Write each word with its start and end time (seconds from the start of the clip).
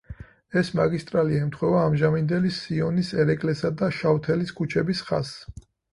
ეს 0.61 0.69
მაგისტრალი 0.77 1.35
ემთხვევა 1.41 1.83
ამჟამინდელი 1.89 2.53
სიონის, 2.57 3.11
ერეკლესა 3.25 3.71
და 3.83 3.91
შავთელის 3.99 4.55
ქუჩების 4.61 5.05
ხაზს. 5.11 5.61